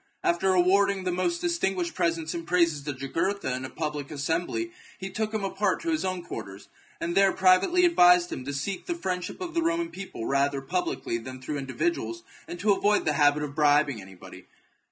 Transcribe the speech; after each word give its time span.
After 0.23 0.51
awarding 0.55 1.03
the 1.03 1.11
most 1.11 1.41
distinguished 1.41 1.93
presents 1.93 2.33
and 2.33 2.47
praises 2.47 2.81
to 2.85 2.93
Jugurtha 2.93 3.55
in 3.55 3.65
a 3.65 3.69
public 3.69 4.09
assembly, 4.09 4.71
he 4.97 5.11
took 5.11 5.31
him 5.31 5.43
apart 5.43 5.79
to 5.81 5.91
his 5.91 6.03
own 6.03 6.23
quarters, 6.23 6.69
and 6.99 7.13
there 7.13 7.31
privately 7.33 7.85
advised 7.85 8.31
him 8.31 8.43
to 8.45 8.51
seek 8.51 8.87
the 8.87 8.95
friendship 8.95 9.39
of 9.41 9.53
the 9.53 9.61
Roman 9.61 9.89
people 9.91 10.25
rather 10.25 10.59
THK 10.59 10.63
JUGURTHINE 10.63 10.73
WAR. 10.73 10.85
1 10.85 10.85
29 10.85 10.97
publicly 10.97 11.17
than 11.23 11.39
through 11.39 11.57
individuals, 11.59 12.23
and 12.47 12.59
to 12.59 12.73
avoid 12.73 13.03
the 13.05 13.11
chap. 13.11 13.19
habit 13.19 13.43
of 13.43 13.53
bribing 13.53 14.01
anybody. 14.01 14.47